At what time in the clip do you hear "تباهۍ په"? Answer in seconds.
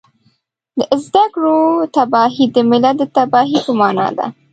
3.15-3.71